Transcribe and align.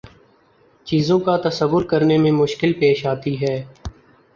چیزوں 0.87 1.19
کا 1.19 1.35
تصور 1.43 1.81
کرنے 1.83 2.17
میں 2.17 2.31
مشکل 2.33 2.73
پیش 2.79 3.05
آتی 3.05 3.35
ہے 3.41 3.55